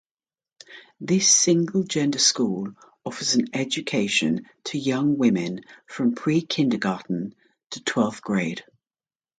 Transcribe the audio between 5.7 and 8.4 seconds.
from pre-kindergarten to twelfth